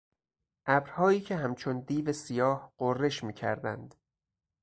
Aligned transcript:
ابرهایی 0.65 1.19
که 1.21 1.35
همچون 1.35 1.79
دیو 1.79 2.13
سیاه 2.13 2.73
غرش 2.77 3.23
میکردند 3.23 3.95